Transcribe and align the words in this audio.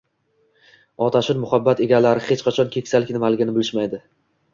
Otashin 1.07 1.39
muhabbat 1.43 1.83
egalari 1.87 2.23
hech 2.29 2.41
qachon 2.47 2.71
keksalik 2.77 3.13
nimaligini 3.19 3.55
bilishmaydi. 3.59 4.01